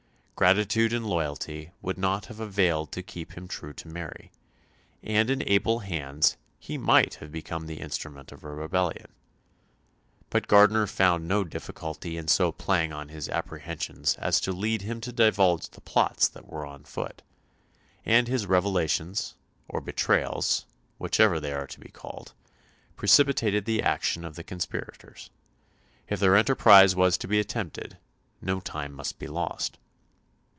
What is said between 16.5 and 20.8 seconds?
on foot; and his revelations, or betrayals,